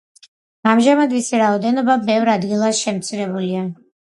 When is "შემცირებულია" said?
2.89-3.65